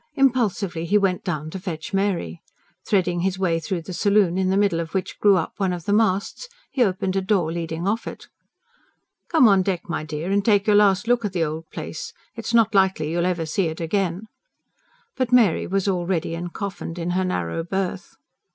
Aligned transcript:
Impulsively 0.15 0.83
he 0.85 0.97
went 0.97 1.23
down 1.23 1.51
to 1.51 1.59
fetch 1.59 1.93
Mary. 1.93 2.41
Threading 2.87 3.19
his 3.19 3.37
way 3.37 3.59
through 3.59 3.83
the 3.83 3.93
saloon, 3.93 4.35
in 4.35 4.49
the 4.49 4.57
middle 4.57 4.79
of 4.79 4.95
which 4.95 5.19
grew 5.19 5.35
up 5.37 5.53
one 5.57 5.71
of 5.71 5.85
the 5.85 5.93
masts, 5.93 6.49
he 6.71 6.83
opened 6.83 7.15
a 7.15 7.21
door 7.21 7.51
leading 7.51 7.87
off 7.87 8.07
it. 8.07 8.25
"Come 9.29 9.47
on 9.47 9.61
deck, 9.61 9.87
my 9.87 10.03
dear, 10.03 10.31
and 10.31 10.43
take 10.43 10.65
your 10.65 10.75
last 10.75 11.07
look 11.07 11.23
at 11.23 11.33
the 11.33 11.43
old 11.43 11.69
place. 11.69 12.13
It's 12.35 12.51
not 12.51 12.73
likely 12.73 13.11
you'll 13.11 13.27
ever 13.27 13.45
see 13.45 13.67
it 13.67 13.79
again." 13.79 14.23
But 15.17 15.31
Mary 15.31 15.67
was 15.67 15.87
already 15.87 16.33
encoffined 16.35 16.97
in 16.97 17.11
her 17.11 17.23
narrow 17.23 17.63
berth. 17.63 18.15